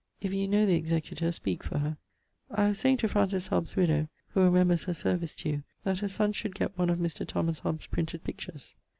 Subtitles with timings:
[0.19, 1.95] If you know the executor speak for her.
[2.49, 6.09] I was saying to Francis Hobbes's widow (who remembers her service to you) that her
[6.09, 7.23] son should get one of Mr.
[7.23, 8.73] Thomas Hobbes's printed pictures.